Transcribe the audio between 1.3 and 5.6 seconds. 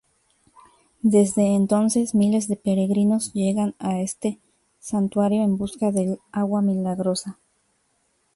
entonces miles de peregrinos llegan a este Santuario en